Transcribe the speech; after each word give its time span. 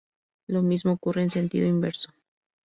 Lo 0.47 0.63
mismo 0.63 0.93
ocurre 0.93 1.21
en 1.21 1.29
sentido 1.29 1.67
inverso. 1.67 2.11